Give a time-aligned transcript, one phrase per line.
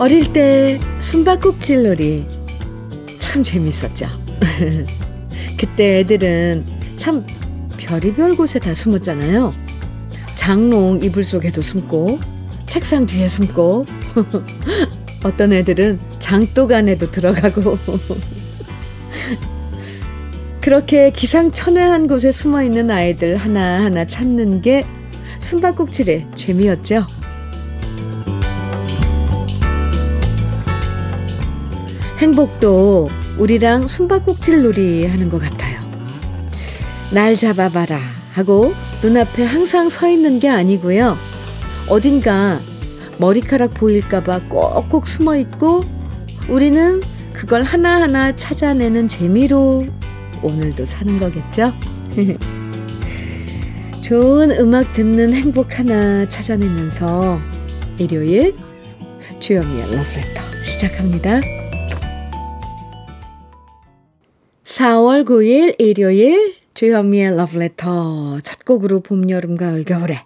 [0.00, 2.24] 어릴 때 숨바꼭질 놀이
[3.18, 4.08] 참 재밌었죠.
[5.60, 6.64] 그때 애들은
[6.96, 7.26] 참
[7.76, 9.50] 별의별 곳에 다 숨었잖아요.
[10.36, 12.18] 장롱 이불 속에도 숨고
[12.66, 13.84] 책상 뒤에 숨고
[15.22, 17.76] 어떤 애들은 장독 안에도 들어가고
[20.62, 24.82] 그렇게 기상천외한 곳에 숨어 있는 아이들 하나하나 찾는 게
[25.40, 27.19] 숨바꼭질의 재미였죠.
[32.20, 35.80] 행복도 우리랑 숨바꼭질 놀이 하는 것 같아요.
[37.10, 37.98] 날 잡아봐라
[38.32, 41.16] 하고 눈앞에 항상 서 있는 게 아니고요.
[41.88, 42.60] 어딘가
[43.18, 45.80] 머리카락 보일까봐 꼭꼭 숨어 있고
[46.50, 47.00] 우리는
[47.32, 49.86] 그걸 하나하나 찾아내는 재미로
[50.42, 51.72] 오늘도 사는 거겠죠?
[54.02, 57.40] 좋은 음악 듣는 행복 하나 찾아내면서
[57.96, 58.54] 일요일
[59.38, 61.59] 주현미의 러브레터 시작합니다.
[64.70, 70.24] 4월 9일 일요일 주현미의 러브레터 첫 곡으로 봄, 여름, 가을, 겨울에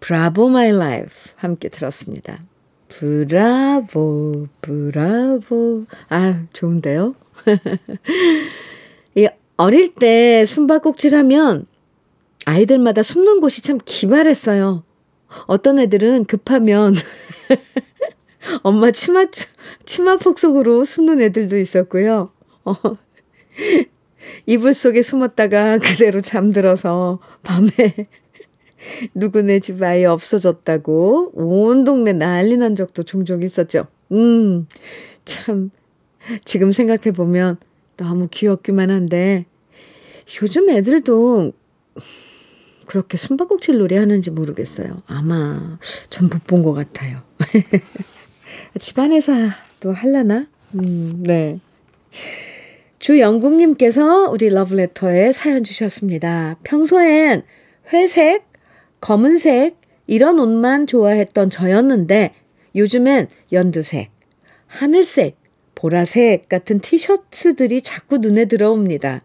[0.00, 2.42] Bravo My Life 함께 들었습니다.
[2.88, 7.16] 브라보 브라보 아 좋은데요?
[9.14, 11.66] 이 어릴 때 숨바꼭질 하면
[12.46, 14.84] 아이들마다 숨는 곳이 참 기발했어요.
[15.46, 16.94] 어떤 애들은 급하면
[18.64, 19.26] 엄마 치마
[19.84, 22.32] 치마 폭 속으로 숨는 애들도 있었고요.
[22.64, 22.74] 어,
[24.46, 27.70] 이불 속에 숨었다가 그대로 잠들어서 밤에
[29.14, 33.86] 누구네 집 아이 없어졌다고 온 동네 난리 난 적도 종종 있었죠.
[34.12, 34.68] 음,
[35.24, 35.70] 참,
[36.44, 37.56] 지금 생각해보면
[37.96, 39.46] 너무 귀엽기만 한데,
[40.42, 41.52] 요즘 애들도
[42.86, 45.02] 그렇게 숨바꼭질 놀이 하는지 모르겠어요.
[45.06, 45.78] 아마
[46.10, 47.22] 전 못 본 것 같아요.
[48.78, 50.46] 집안에서도 할라나?
[50.74, 51.58] 음, 네.
[53.06, 56.56] 주영국님께서 우리 러브레터에 사연 주셨습니다.
[56.64, 57.44] 평소엔
[57.92, 58.42] 회색,
[59.00, 59.76] 검은색,
[60.08, 62.34] 이런 옷만 좋아했던 저였는데
[62.74, 64.10] 요즘엔 연두색,
[64.66, 65.36] 하늘색,
[65.76, 69.22] 보라색 같은 티셔츠들이 자꾸 눈에 들어옵니다.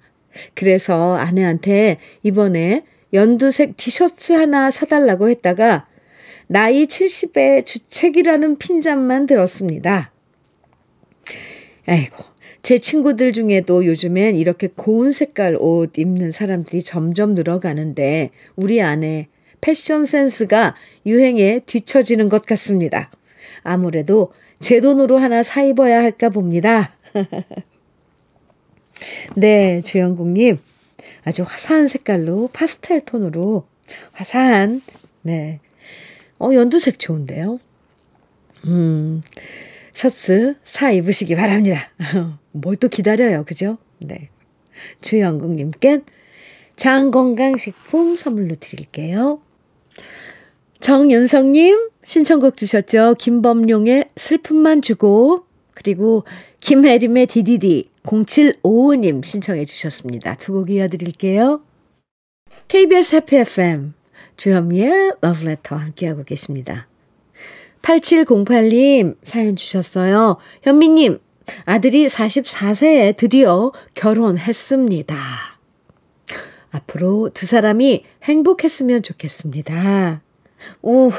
[0.53, 5.87] 그래서 아내한테 이번에 연두색 티셔츠 하나 사달라고 했다가
[6.45, 10.13] 나이 70에 주책이라는 핀잔만 들었습니다.
[11.87, 12.30] 아이고,
[12.63, 19.27] 제 친구들 중에도 요즘엔 이렇게 고운 색깔 옷 입는 사람들이 점점 늘어가는데 우리 안에
[19.61, 23.11] 패션 센스가 유행에 뒤처지는 것 같습니다.
[23.63, 26.95] 아무래도 제 돈으로 하나 사 입어야 할까 봅니다.
[29.35, 30.57] 네, 주영국님.
[31.23, 33.65] 아주 화사한 색깔로 파스텔 톤으로
[34.13, 34.81] 화사한,
[35.23, 35.59] 네.
[36.39, 37.59] 어, 연두색 좋은데요?
[38.65, 39.21] 음,
[39.93, 41.91] 셔츠 사 입으시기 바랍니다.
[42.51, 43.43] 뭘 또 기다려요.
[43.45, 43.77] 그죠?
[43.99, 44.29] 네.
[45.01, 46.01] 주영국님께
[46.75, 49.41] 장건강식품 선물로 드릴게요.
[50.79, 53.15] 정윤성님 신청곡 주셨죠.
[53.19, 56.23] 김범용의 슬픔만 주고 그리고
[56.59, 60.35] 김혜림의 디디디 0755님 신청해 주셨습니다.
[60.35, 61.63] 두 곡 이어드릴게요.
[62.67, 63.93] KBS 해피 FM
[64.37, 66.87] 주현미의 러브레터 함께하고 계십니다.
[67.83, 70.37] 8708님 사연 주셨어요.
[70.63, 71.19] 현미님,
[71.65, 75.17] 아들이 44세에 드디어 결혼했습니다.
[76.71, 80.21] 앞으로 두 사람이 행복했으면 좋겠습니다.
[80.81, 81.11] 오,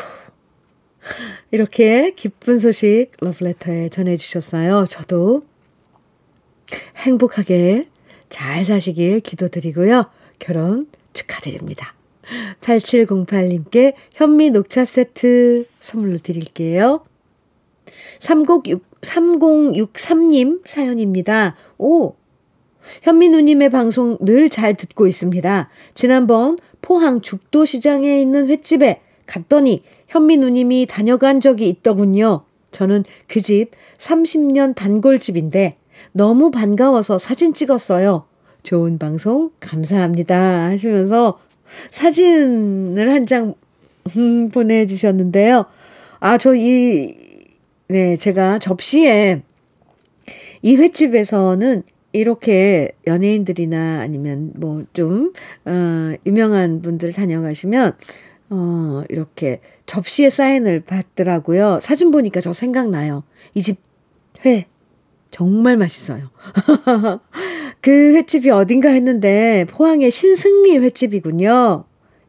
[1.50, 4.86] 이렇게 기쁜 소식 러브레터에 전해주셨어요.
[4.86, 5.44] 저도
[6.96, 7.88] 행복하게
[8.28, 10.10] 잘 사시길 기도드리고요.
[10.38, 11.94] 결혼 축하드립니다.
[12.60, 17.04] 8708님께 현미 녹차 세트 선물로 드릴게요.
[18.20, 21.54] 3063, 3063님 사연입니다.
[21.78, 22.14] 오!
[23.02, 25.68] 현미 누님의 방송 늘 잘 듣고 있습니다.
[25.94, 32.42] 지난번 포항 죽도시장에 있는 횟집에 갔더니 현미 누님이 다녀간 적이 있더군요.
[32.72, 35.76] 저는 그 집 30년 단골집인데
[36.12, 38.24] 너무 반가워서 사진 찍었어요.
[38.64, 41.38] 좋은 방송 감사합니다 하시면서
[41.90, 43.54] 사진을 한 장
[44.52, 45.66] 보내주셨는데요.
[46.20, 47.14] 아, 저 이,
[47.92, 49.42] 네, 제가 접시에
[50.62, 55.32] 이 횟집에서는 이렇게 연예인들이나 아니면 뭐 좀,
[55.66, 57.92] 어, 유명한 분들 다녀가시면,
[58.50, 61.80] 어, 이렇게 접시에 사인을 받더라고요.
[61.82, 63.24] 사진 보니까 저 생각나요.
[63.54, 63.76] 이 집
[64.44, 64.66] 회
[65.30, 66.24] 정말 맛있어요.
[67.80, 71.84] 그 횟집이 어딘가 했는데 포항의 신승리 횟집이군요.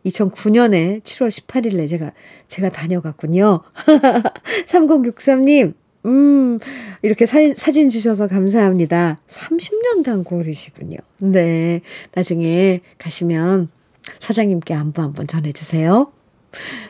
[0.06, 2.12] 2009년에 7월 18일에 제가,
[2.48, 3.62] 제가 다녀갔군요.
[4.66, 5.74] 3063님,
[6.06, 6.60] 음,
[7.02, 9.20] 이렇게 사, 사진 주셔서 감사합니다.
[9.28, 10.98] 30년 단골이시군요.
[11.20, 11.82] 네.
[12.14, 13.70] 나중에 가시면
[14.20, 16.12] 사장님께 안부 한번 전해주세요.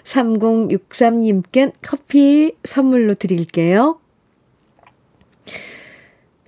[0.04, 4.00] 3063님께 커피 선물로 드릴게요.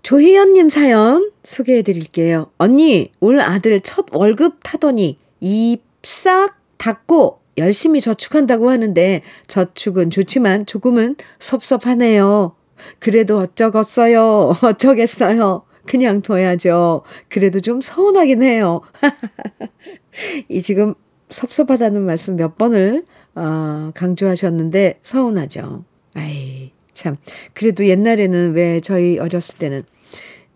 [0.01, 2.51] 조희연님 사연 소개해 드릴게요.
[2.57, 11.15] 언니, 올 아들 첫 월급 타더니 입 싹 닫고 열심히 저축한다고 하는데 저축은 좋지만 조금은
[11.39, 12.55] 섭섭하네요.
[12.99, 14.53] 그래도 어쩌겠어요.
[14.61, 15.63] 어쩌겠어요.
[15.85, 17.03] 그냥 둬야죠.
[17.29, 18.81] 그래도 좀 서운하긴 해요.
[20.49, 20.93] 이 지금
[21.29, 23.05] 섭섭하다는 말씀 몇 번을
[23.35, 25.85] 어, 강조하셨는데 서운하죠.
[26.13, 27.17] 아이 참
[27.53, 29.83] 그래도 옛날에는 왜 저희 어렸을 때는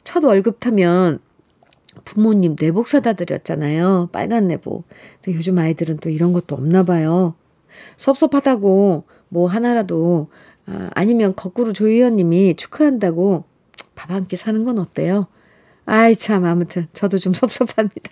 [0.03, 1.19] 첫 월급 타면
[2.13, 4.09] 부모님 내복 사다 드렸잖아요.
[4.11, 4.87] 빨간 내복.
[5.21, 7.35] 근데 요즘 아이들은 또 이런 것도 없나 봐요.
[7.97, 10.29] 섭섭하다고 뭐 하나라도
[10.65, 13.43] 아, 아니면 거꾸로 조희연님이 축하한다고
[13.95, 15.27] 밥 한 끼 사는 건 어때요?
[15.85, 18.11] 아이 참 아무튼 저도 좀 섭섭합니다.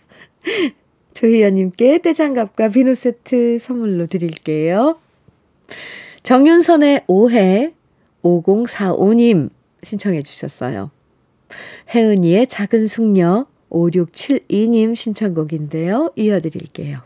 [1.14, 4.98] 조희연님께 떼장갑과 비누 세트 선물로 드릴게요.
[6.22, 7.74] 정윤선의 오해
[8.22, 9.50] 5045님
[9.82, 10.92] 신청해 주셨어요.
[11.96, 16.12] 혜은이의 작은 숙녀 5672님 신청곡인데요.
[16.16, 17.00] 이어드릴게요.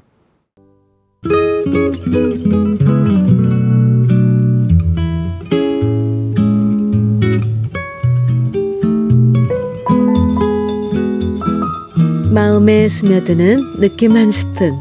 [12.34, 14.74] 마음에 스며드는 느낌 한 스푼.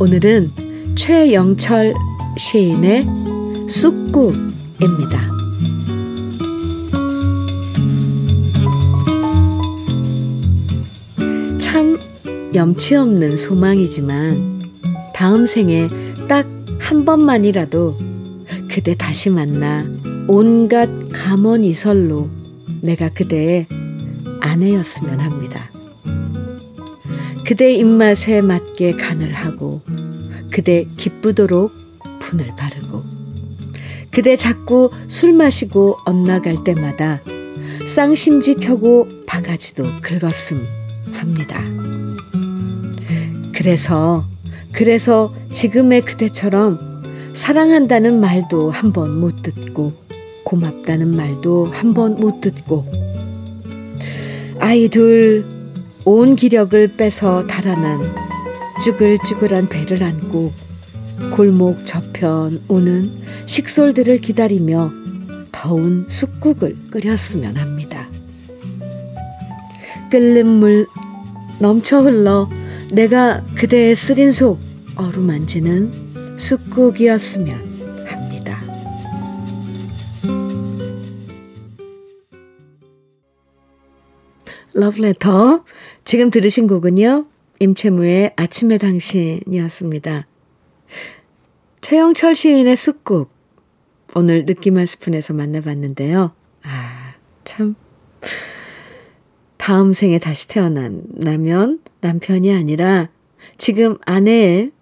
[0.00, 0.50] 오늘은
[0.96, 1.94] 최영철
[2.38, 3.02] 시인의
[3.68, 5.33] 쑥국입니다.
[12.54, 14.62] 염치 없는 소망이지만
[15.12, 15.88] 다음 생에
[16.28, 16.54] 딱
[16.84, 17.96] 한 번만이라도
[18.70, 19.86] 그대 다시 만나
[20.28, 22.28] 온갖 감언 이설로
[22.82, 23.66] 내가 그대의
[24.40, 25.70] 아내였으면 합니다.
[27.46, 29.80] 그대 입맛에 맞게 간을 하고
[30.50, 31.72] 그대 기쁘도록
[32.18, 33.02] 분을 바르고
[34.10, 37.22] 그대 자꾸 술 마시고 엇나갈 때마다
[37.86, 40.66] 쌍심지 켜고 바가지도 긁었음
[41.14, 41.64] 합니다.
[43.64, 44.26] 그래서
[44.72, 46.78] 그래서 지금의 그대처럼
[47.32, 49.94] 사랑한다는 말도 한 번 못 듣고
[50.44, 52.84] 고맙다는 말도 한 번 못 듣고
[54.60, 55.46] 아이 둘
[56.04, 58.02] 온 기력을 빼서 달아난
[58.84, 60.52] 쭈글쭈글한 배를 안고
[61.34, 63.10] 골목 저편 오는
[63.46, 64.92] 식솔들을 기다리며
[65.52, 68.06] 더운 쑥국을 끓였으면 합니다.
[70.10, 70.86] 끓는 물
[71.58, 72.50] 넘쳐 흘러
[72.94, 74.60] 내가 그대의 쓰린 속
[74.94, 78.62] 어루만지는 쑥국이었으면 합니다.
[84.74, 85.64] 러브레터
[86.04, 87.26] 지금 들으신 곡은요.
[87.58, 90.28] 임채무의 아침의 당신이었습니다.
[91.80, 93.32] 최영철 시인의 쑥국
[94.14, 96.32] 오늘 느낌 한 스푼에서 만나봤는데요.
[96.62, 97.74] 아, 참
[99.64, 103.08] 다음 생에 다시 태어나면 남편이 아니라
[103.56, 104.72] 지금 아내의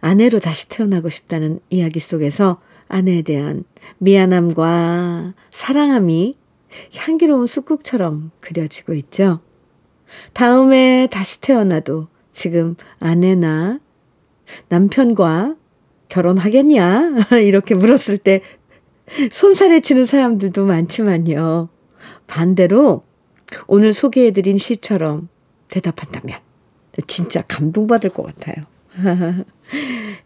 [0.00, 3.64] 아내로 다시 태어나고 싶다는 이야기 속에서 아내에 대한
[3.98, 6.36] 미안함과 사랑함이
[6.94, 9.40] 향기로운 쑥국처럼 그려지고 있죠.
[10.32, 13.80] 다음에 다시 태어나도 지금 아내나
[14.68, 15.56] 남편과
[16.08, 17.30] 결혼하겠냐?
[17.42, 18.42] 이렇게 물었을 때
[19.32, 21.68] 손살에 치는 사람들도 많지만요.
[22.28, 23.09] 반대로
[23.66, 25.28] 오늘 소개해드린 시처럼
[25.68, 26.38] 대답한다면
[27.06, 28.64] 진짜 감동받을 것 같아요.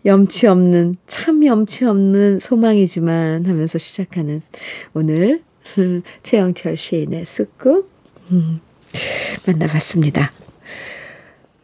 [0.05, 4.43] 염치 없는, 참 염치 없는 소망이지만 하면서 시작하는
[4.93, 5.43] 오늘
[6.23, 7.87] 최영철 시인의 쓱극
[8.31, 8.61] 음,
[9.47, 10.31] 만나봤습니다.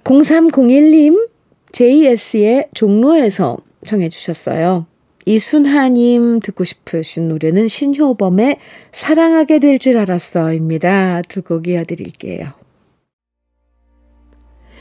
[0.05, 1.29] 0301님
[1.73, 4.87] JS의 종로에서 청해 주셨어요.
[5.31, 8.59] 이순하님 듣고 싶으신 노래는 신효범의
[8.91, 11.23] 사랑하게 될 줄 알았어입니다.
[11.29, 12.49] 두 곡 이어드릴게요.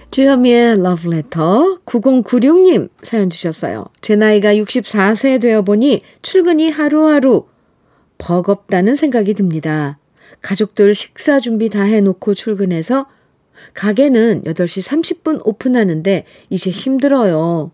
[0.10, 3.86] 주현미의 러브레터 9096님 사연 주셨어요.
[4.02, 7.46] 제 나이가 64세 되어 보니 출근이 하루하루
[8.18, 10.00] 버겁다는 생각이 듭니다.
[10.42, 13.06] 가족들 식사 준비 다 해놓고 출근해서
[13.76, 17.70] 가게는 8시 30분 오픈하는데 이제 힘들어요.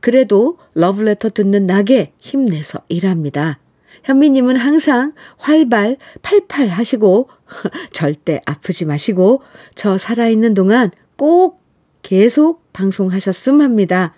[0.00, 3.58] 그래도 러브레터 듣는 낙에 힘내서 일합니다.
[4.04, 7.28] 현미님은 항상 활발, 팔팔 하시고,
[7.92, 9.42] 절대 아프지 마시고,
[9.74, 11.60] 저 살아있는 동안 꼭
[12.02, 14.14] 계속 방송하셨음 합니다.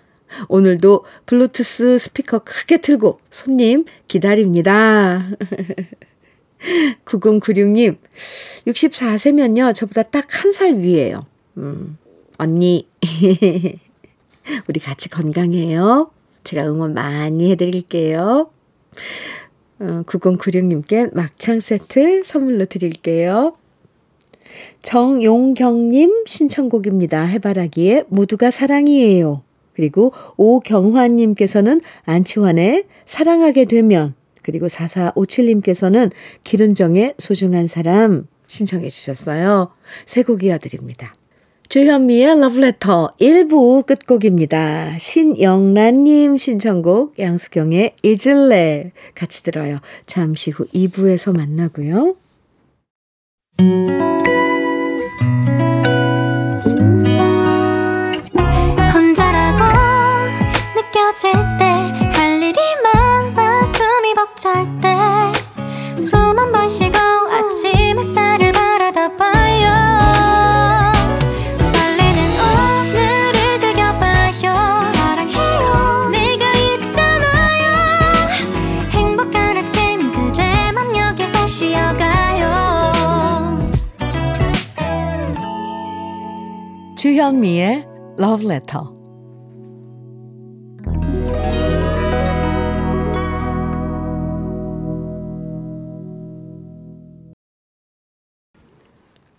[0.47, 5.27] 오늘도 블루투스 스피커 크게 틀고 손님 기다립니다.
[7.05, 7.97] 9096님,
[8.67, 11.25] 64세면요, 저보다 딱 한 살 위에요.
[11.57, 11.97] 음,
[12.37, 12.87] 언니,
[14.67, 16.11] 우리 같이 건강해요.
[16.43, 18.49] 제가 응원 많이 해드릴게요.
[19.79, 23.55] 어, 9096님께 막창 세트 선물로 드릴게요.
[24.81, 27.23] 정용경님 신청곡입니다.
[27.23, 29.43] 해바라기에 모두가 사랑이에요.
[29.73, 36.11] 그리고 오경화님께서는 안치환의 사랑하게 되면 그리고 4457님께서는
[36.43, 39.71] 기른정의 소중한 사람 신청해 주셨어요.
[40.05, 41.13] 세 곡 이어드립니다.
[41.69, 44.97] 주현미의 러브레터 1부 끝곡입니다.
[44.97, 49.77] 신영란님 신청곡 양수경의 잊을래 같이 들어요.
[50.07, 52.15] 잠시 후 2부에서 만나고요.
[58.93, 59.63] 혼자라고
[60.75, 64.65] 느껴질 때 할 일이 많아 숨이 벅찰
[65.95, 67.08] 때숨한번 쉬고
[87.29, 87.85] 주현미의
[88.19, 88.85] Love Letter.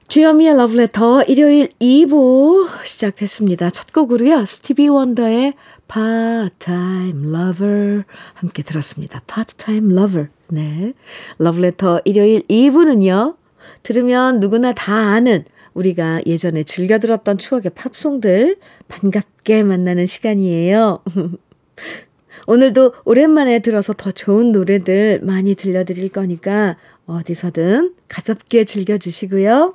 [0.06, 3.70] 주현미의 Love Letter 일요일 2부 시작됐습니다.
[3.70, 4.44] 첫 곡으로요.
[4.44, 5.54] 스티비 원더의
[5.88, 8.04] Part-Time Lover
[8.34, 9.20] 함께 들었습니다.
[9.26, 10.28] Part-Time Lover.
[10.48, 10.92] 네.
[11.40, 13.34] Love Letter 일요일 2부는요.
[13.82, 18.56] 들으면 누구나 다 아는 우리가 예전에 즐겨 들었던 추억의 팝송들
[18.88, 21.02] 반갑게 만나는 시간이에요.
[22.46, 29.74] 오늘도 오랜만에 들어서 더 좋은 노래들 많이 들려드릴 거니까 어디서든 가볍게 즐겨주시고요.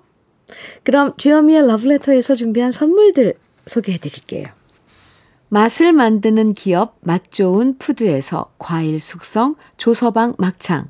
[0.84, 3.36] 그럼 주현미의 러브레터에서 준비한 선물들
[3.66, 4.48] 소개해 드릴게요.
[5.50, 10.90] 맛을 만드는 기업 맛 좋은 푸드에서 과일 숙성 조서방 막창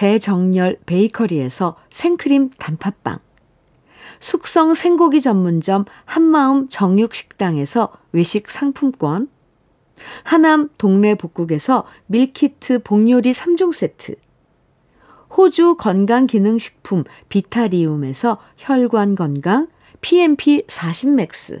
[0.00, 3.18] 배정열 베이커리에서 생크림 단팥빵,
[4.18, 9.28] 숙성 생고기 전문점 한마음 정육식당에서 외식 상품권,
[10.24, 14.14] 하남 동네 복국에서 밀키트 복요리 3종 세트,
[15.36, 19.68] 호주 건강기능식품 비타리움에서 혈관 건강
[20.00, 21.60] PMP 40 맥스,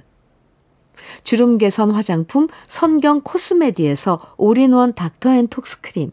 [1.24, 6.12] 주름 개선 화장품 선경 코스메디에서 올인원 닥터앤톡스크림,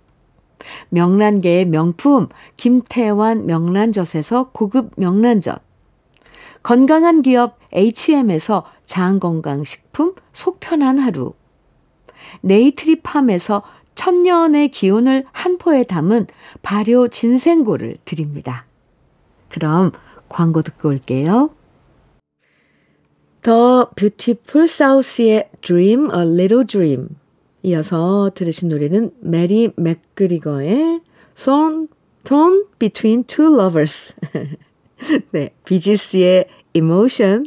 [0.89, 5.61] 명란계의 명품 김태환 명란젓에서 고급 명란젓.
[6.63, 11.33] 건강한 기업 H&M에서 장건강식품 속편한 하루.
[12.41, 13.63] 네이트리팜에서
[13.95, 16.27] 천년의 기운을 한 포에 담은
[16.61, 18.65] 발효 진생고를 드립니다.
[19.49, 19.91] 그럼
[20.29, 21.49] 광고 듣고 올게요.
[23.41, 27.09] 더 뷰티풀 사우스의 Dream a Little Dream
[27.63, 31.01] 이어서 들으신 노래는 메리 맥그리거의
[31.35, 31.87] Torn,
[32.23, 34.13] Torn Between Two Lovers.
[35.31, 37.45] 네, 비지스의 Emotion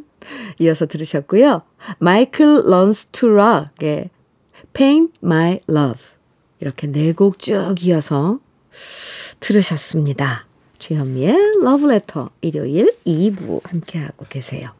[0.58, 1.62] 이어서 들으셨고요.
[1.98, 4.10] 마이클 런스 투 락의
[4.72, 6.02] Paint My Love
[6.60, 8.38] 이렇게 네 곡 쭉 이어서
[9.40, 10.46] 들으셨습니다.
[10.78, 14.70] 주현미의 Love Letter 일요일 2부 함께하고 계세요.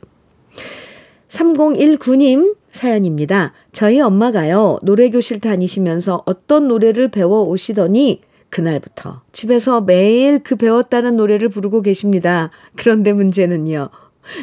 [1.35, 3.53] 3019님 사연입니다.
[3.73, 11.83] 저희 엄마가요, 노래교실 다니시면서 어떤 노래를 배워 오시더니, 그날부터 집에서 매일 그 배웠다는 노래를 부르고
[11.83, 12.53] 계십니다.
[12.77, 13.89] 그런데 문제는요,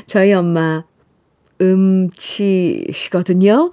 [0.05, 0.83] 저희 엄마
[1.61, 3.71] 음치시거든요.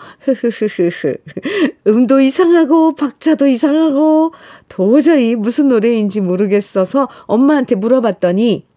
[1.87, 4.32] 음도 이상하고 박자도 이상하고
[4.68, 8.67] 도저히 무슨 노래인지 모르겠어서 엄마한테 물어봤더니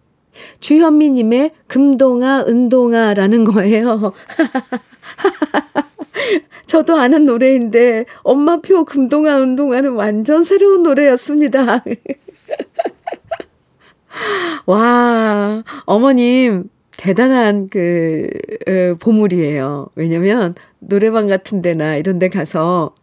[0.60, 4.12] 주현미님의 금동아, 은동아라는 거예요.
[6.66, 11.84] 저도 아는 노래인데, 엄마표 금동아, 은동아는 완전 새로운 노래였습니다.
[14.66, 18.28] 와, 어머님, 대단한 그,
[18.66, 19.88] 어, 보물이에요.
[19.96, 22.94] 왜냐면, 노래방 같은 데나 이런 데 가서,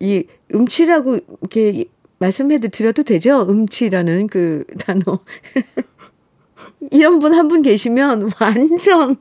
[0.00, 0.24] 이
[0.54, 1.84] 음치라고 이렇게
[2.18, 3.46] 말씀해도 드려도 되죠?
[3.48, 5.20] 음치라는 그 단어.
[6.90, 9.16] 이런 분 한분 분 계시면 완전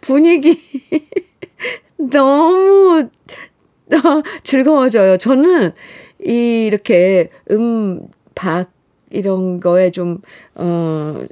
[0.00, 0.58] 분위기
[1.96, 3.08] 너무
[4.44, 5.16] 즐거워져요.
[5.18, 5.70] 저는
[6.20, 8.02] 이렇게 음,
[8.34, 8.70] 박,
[9.10, 10.20] 이런 거에 좀,
[10.58, 11.22] 어,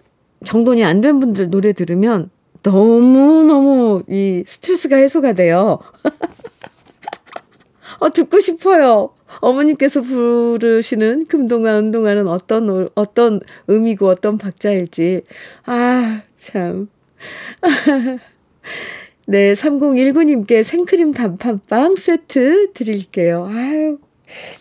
[0.44, 2.30] 정돈이 안 된 분들 노래 들으면
[2.62, 5.78] 너무너무 이 스트레스가 해소가 돼요.
[7.98, 9.10] 어, 듣고 싶어요.
[9.40, 15.22] 어머님께서 부르시는 금동아, 은동아는 어떤, 어떤 의미고 어떤 박자일지.
[15.66, 16.88] 아, 참.
[19.26, 23.46] 네, 3019님께 생크림 단팥빵 세트 드릴게요.
[23.50, 23.98] 아유,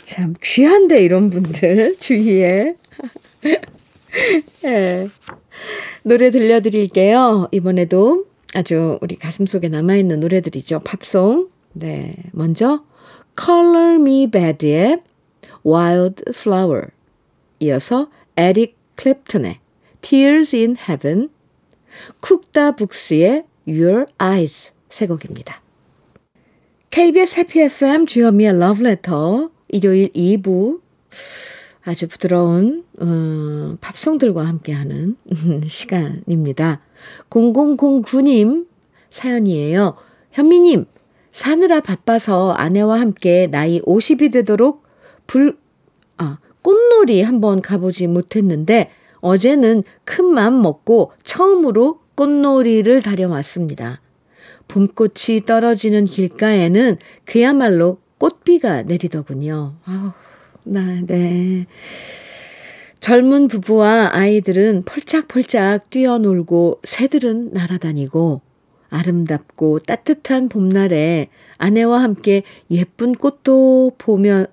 [0.04, 2.76] 참, 귀한데, 이런 분들, 주위에.
[4.62, 5.08] 네.
[6.04, 7.50] 노래 들려드릴게요.
[7.52, 10.80] 이번에도 아주 우리 가슴 속에 남아있는 노래들이죠.
[10.80, 11.50] 팝송.
[11.74, 12.16] 네.
[12.32, 12.84] 먼저,
[13.40, 15.02] Color Me Bad의
[15.66, 16.88] Wild Flower.
[17.60, 19.58] 이어서 에릭 클랩턴의
[20.02, 21.30] Tears in Heaven.
[22.22, 25.62] 쿡다 북스의 Your Eyes 세 곡입니다.
[26.90, 30.82] KBS 해피 FM 주현미의 Love Letter 일요일 2부
[31.84, 35.16] 아주 부드러운 음, 팝송들과 함께하는
[35.68, 36.82] 시간입니다.
[37.30, 38.68] 0009님
[39.10, 39.96] 사연이에요.
[40.32, 40.86] 현미님
[41.38, 44.82] 사느라 바빠서 아내와 함께 나이 50이 되도록
[45.28, 45.56] 불,
[46.18, 48.90] 아, 꽃놀이 한번 가보지 못했는데
[49.22, 54.02] 어제는 큰 맘 먹고 처음으로 꽃놀이를 다녀왔습니다.
[54.68, 59.76] 봄꽃이 떨어지는 길가에는 그야말로 꽃비가 내리더군요.
[59.86, 60.14] 아우,
[60.64, 61.68] 나, 네.
[63.00, 68.47] 젊은 부부와 아이들은 폴짝폴짝 뛰어놀고 새들은 날아다니고
[68.90, 74.48] 아름답고 따뜻한 봄날에 아내와 함께 예쁜 꽃도 보면,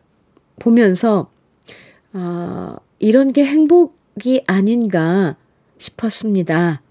[0.60, 1.30] 보면서,
[2.12, 5.36] 아, 이런 게 행복이 아닌가
[5.78, 6.82] 싶었습니다.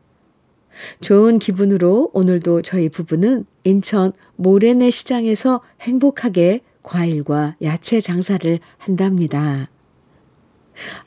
[1.01, 9.69] 좋은 기분으로 오늘도 저희 부부는 인천 모래내 시장에서 행복하게 과일과 야채 장사를 한답니다.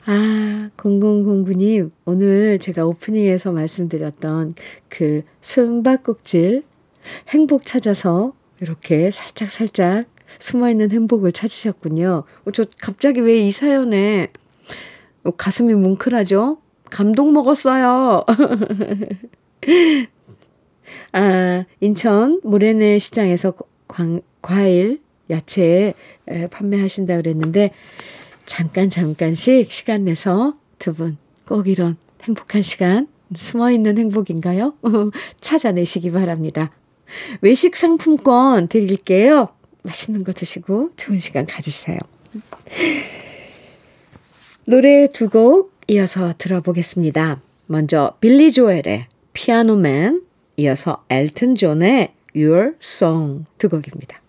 [0.05, 4.55] 아, 0009님, 오늘 제가 오프닝에서 말씀드렸던
[4.89, 6.63] 그 숨바꼭질
[7.29, 10.05] 행복 찾아서 이렇게 살짝살짝
[10.39, 12.23] 숨어있는 행복을 찾으셨군요.
[12.45, 14.27] 어, 저 갑자기 왜 이 사연에
[15.37, 16.57] 가슴이 뭉클하죠?
[16.89, 18.23] 감동 먹었어요.
[21.11, 23.53] 아, 인천 모래내 시장에서
[23.87, 25.93] 광, 과일, 야채
[26.51, 27.71] 판매하신다 그랬는데
[28.47, 34.73] 잠깐 잠깐씩 시간 내서 두 분 꼭 이런 행복한 시간 숨어 있는 행복인가요?
[35.41, 36.71] 찾아내시기 바랍니다.
[37.41, 39.49] 외식 상품권 드릴게요.
[39.83, 41.97] 맛있는 거 드시고 좋은 시간 가지세요.
[44.65, 47.41] 노래 두 곡 이어서 들어보겠습니다.
[47.67, 50.21] 먼저 빌리 조엘의 피아노맨,
[50.57, 54.19] 이어서 엘튼 존의 Your Song 두 곡입니다.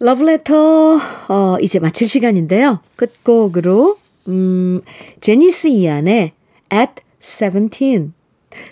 [0.00, 2.80] 러브레터 어, 이제 마칠 시간인데요.
[2.96, 4.80] 끝곡으로 음,
[5.20, 6.32] 제니스 이안의
[6.72, 8.12] At 17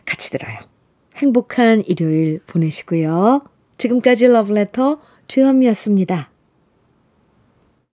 [0.04, 0.56] 같이 들어요.
[1.16, 3.40] 행복한 일요일 보내시고요.
[3.78, 6.30] 지금까지 러브레터 주현미였습니다.